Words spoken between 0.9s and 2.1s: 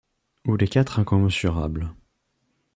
incommensurables.